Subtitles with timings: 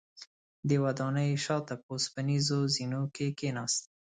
[0.69, 3.89] د ودانۍ شاته په اوسپنیزو زینو کې کیناستم.